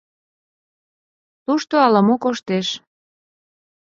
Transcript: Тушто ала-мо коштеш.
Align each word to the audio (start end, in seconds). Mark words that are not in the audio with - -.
Тушто 1.45 1.73
ала-мо 1.85 2.15
коштеш. 2.23 2.67